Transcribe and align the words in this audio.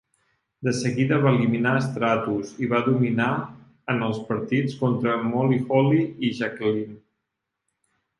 De 0.67 0.71
seguida 0.75 1.17
va 1.25 1.33
eliminar 1.35 1.73
Stratus 1.87 2.53
i 2.67 2.69
va 2.71 2.79
dominar 2.87 3.27
en 3.95 4.01
els 4.07 4.17
partits 4.29 4.79
contra 4.79 5.19
Molly 5.27 5.61
Holly 5.77 6.01
i 6.29 6.33
Jacqueline. 6.41 6.97